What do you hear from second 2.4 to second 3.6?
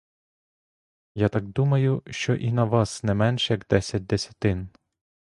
на вас не менш